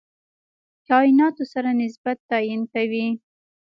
کایناتو 0.87 1.43
سره 1.53 1.71
نسبت 1.81 2.17
تعیین 2.29 2.61
کوي. 2.73 3.07